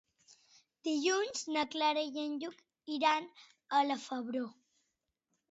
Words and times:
Dilluns 0.87 1.43
na 1.55 1.65
Clara 1.75 2.05
i 2.15 2.23
en 2.23 2.33
Lluc 2.45 2.65
iran 2.97 3.29
a 3.79 3.85
la 3.93 4.01
Febró. 4.09 4.45